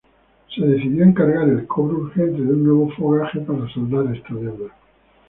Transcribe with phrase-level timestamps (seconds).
[0.55, 4.73] Se decidió encargar el cobro urgente de un nuevo fogaje para saldar esta deuda.